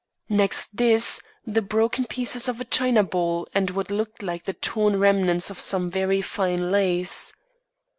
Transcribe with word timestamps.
Next 0.29 0.77
this, 0.77 1.21
the 1.45 1.61
broken 1.61 2.05
pieces 2.07 2.47
of 2.47 2.59
a 2.59 2.65
china 2.65 3.03
bowl 3.03 3.47
and 3.53 3.69
what 3.69 3.91
looked 3.91 4.23
like 4.23 4.41
the 4.41 4.53
torn 4.53 4.97
remnants 4.97 5.51
of 5.51 5.59
some 5.59 5.91
very 5.91 6.23
fine 6.23 6.71
lace. 6.71 7.33